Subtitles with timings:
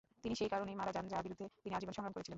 [0.23, 2.29] তিনি সেই কারণেই মারা যান যার বিরুদ্ধে তিনি আজীবন সংগ্রাম করেছিলেন।